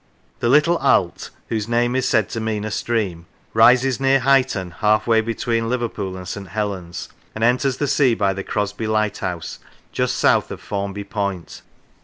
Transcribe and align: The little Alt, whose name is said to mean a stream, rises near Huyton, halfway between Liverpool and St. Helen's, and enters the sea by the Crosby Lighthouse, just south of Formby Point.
The 0.39 0.49
little 0.49 0.77
Alt, 0.79 1.29
whose 1.49 1.67
name 1.67 1.95
is 1.95 2.07
said 2.07 2.27
to 2.29 2.39
mean 2.39 2.65
a 2.65 2.71
stream, 2.71 3.27
rises 3.53 3.99
near 3.99 4.19
Huyton, 4.19 4.71
halfway 4.79 5.21
between 5.21 5.69
Liverpool 5.69 6.17
and 6.17 6.27
St. 6.27 6.47
Helen's, 6.47 7.07
and 7.35 7.43
enters 7.43 7.77
the 7.77 7.87
sea 7.87 8.15
by 8.15 8.33
the 8.33 8.43
Crosby 8.43 8.87
Lighthouse, 8.87 9.59
just 9.91 10.17
south 10.17 10.49
of 10.49 10.59
Formby 10.59 11.03
Point. 11.03 11.61